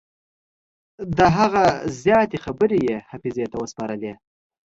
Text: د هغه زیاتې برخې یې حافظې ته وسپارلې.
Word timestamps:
د 1.17 1.19
هغه 1.37 1.63
زیاتې 2.03 2.37
برخې 2.59 2.79
یې 2.87 2.97
حافظې 3.09 3.45
ته 3.51 3.57
وسپارلې. 3.63 4.13